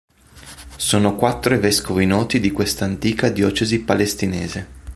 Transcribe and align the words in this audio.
Sono 0.77 1.13
quattro 1.15 1.53
i 1.53 1.59
vescovi 1.59 2.07
noti 2.07 2.39
di 2.39 2.49
questa 2.51 2.85
antica 2.85 3.29
diocesi 3.29 3.81
palestinese. 3.83 4.67